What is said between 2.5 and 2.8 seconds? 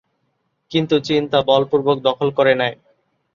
নেয়।